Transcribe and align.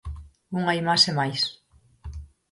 Unha 0.59 0.73
imaxe 0.81 1.11
máis. 1.19 1.41